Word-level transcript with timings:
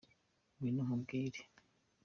ngwino 0.53 0.81
nkubwire 0.85 1.39